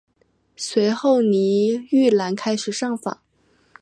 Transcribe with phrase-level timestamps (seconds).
[0.55, 3.21] 随后倪玉兰开始上访。